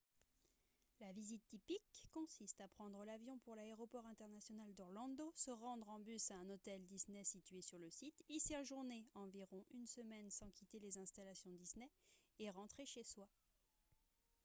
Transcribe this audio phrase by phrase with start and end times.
[0.99, 6.31] la visite «typique» consiste à prendre l’avion pour l’aéroport international d’orlando se rendre en bus
[6.31, 10.79] à un hôtel disney situé sur le site y séjourner environ une semaine sans quitter
[10.79, 11.91] les installations disney
[12.39, 13.27] et rentrer chez soi